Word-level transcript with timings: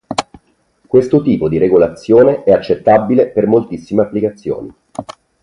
Questo 0.87 1.21
tipo 1.21 1.47
di 1.47 1.59
regolazione 1.59 2.43
è 2.43 2.51
accettabile 2.51 3.27
per 3.29 3.45
moltissime 3.45 4.01
applicazioni. 4.01 4.73